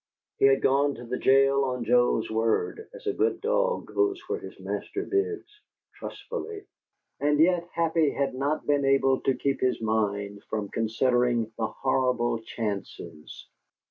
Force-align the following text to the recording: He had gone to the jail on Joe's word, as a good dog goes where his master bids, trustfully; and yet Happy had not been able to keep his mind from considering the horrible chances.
He 0.39 0.45
had 0.47 0.63
gone 0.63 0.95
to 0.95 1.05
the 1.05 1.19
jail 1.19 1.63
on 1.63 1.83
Joe's 1.83 2.27
word, 2.31 2.89
as 2.95 3.05
a 3.05 3.13
good 3.13 3.39
dog 3.39 3.85
goes 3.85 4.19
where 4.21 4.39
his 4.39 4.59
master 4.59 5.03
bids, 5.03 5.45
trustfully; 5.93 6.65
and 7.19 7.39
yet 7.39 7.69
Happy 7.73 8.09
had 8.09 8.33
not 8.33 8.65
been 8.65 8.83
able 8.83 9.19
to 9.21 9.35
keep 9.37 9.61
his 9.61 9.79
mind 9.79 10.41
from 10.49 10.69
considering 10.69 11.51
the 11.55 11.67
horrible 11.67 12.39
chances. 12.39 13.47